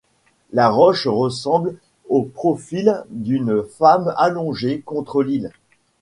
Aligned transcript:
La 0.51 0.67
roche 0.69 1.05
ressemble 1.05 1.75
au 2.09 2.23
profil 2.23 3.03
d'une 3.11 3.61
femme 3.61 4.11
allongée 4.17 4.81
contre 4.83 5.21
l'île. 5.21 5.51